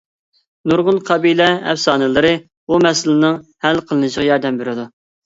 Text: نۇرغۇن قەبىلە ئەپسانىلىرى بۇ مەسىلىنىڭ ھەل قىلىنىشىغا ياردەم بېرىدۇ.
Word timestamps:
نۇرغۇن 0.71 0.95
قەبىلە 1.09 1.49
ئەپسانىلىرى 1.73 2.31
بۇ 2.71 2.79
مەسىلىنىڭ 2.87 3.37
ھەل 3.67 3.83
قىلىنىشىغا 3.93 4.27
ياردەم 4.31 4.59
بېرىدۇ. 4.63 4.89